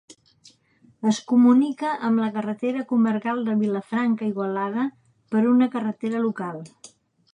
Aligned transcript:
Es 1.09 1.17
comunica 1.31 1.91
amb 2.07 2.23
la 2.23 2.31
carretera 2.37 2.85
comarcal 2.93 3.43
de 3.49 3.57
Vilafranca 3.61 4.27
a 4.29 4.33
Igualada 4.33 4.87
per 5.35 5.45
una 5.51 5.69
carretera 5.77 6.25
local. 6.29 6.63